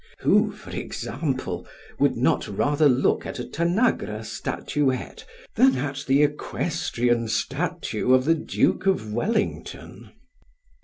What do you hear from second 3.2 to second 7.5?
at a Tanagra statuette than at the equestrian